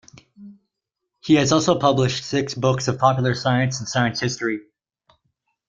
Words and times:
He 1.19 1.35
has 1.35 1.51
also 1.51 1.77
published 1.77 2.23
six 2.25 2.55
books 2.55 2.87
of 2.87 2.97
popular 2.97 3.35
science 3.35 3.77
and 3.77 3.87
science 3.87 4.19
history. 4.19 4.61